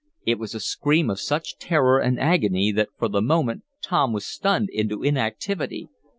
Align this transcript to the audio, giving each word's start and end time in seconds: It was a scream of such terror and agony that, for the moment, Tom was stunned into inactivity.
It 0.25 0.39
was 0.39 0.55
a 0.55 0.59
scream 0.59 1.11
of 1.11 1.19
such 1.19 1.59
terror 1.59 1.99
and 1.99 2.19
agony 2.19 2.71
that, 2.71 2.89
for 2.97 3.07
the 3.07 3.21
moment, 3.21 3.61
Tom 3.83 4.13
was 4.13 4.25
stunned 4.25 4.69
into 4.71 5.03
inactivity. 5.03 5.89